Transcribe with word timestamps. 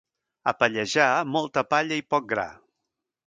A 0.51 0.53
Pallejà, 0.61 1.05
molta 1.35 1.63
palla 1.75 1.99
i 2.03 2.05
poc 2.15 2.25
gra. 2.35 2.47